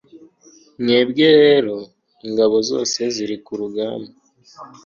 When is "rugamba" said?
3.59-4.11